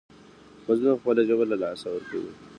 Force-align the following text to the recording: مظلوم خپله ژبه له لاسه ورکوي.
مظلوم 0.65 0.95
خپله 1.01 1.21
ژبه 1.27 1.45
له 1.51 1.57
لاسه 1.63 1.87
ورکوي. 1.89 2.31